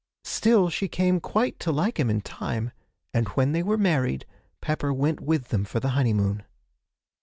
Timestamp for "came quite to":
0.87-1.71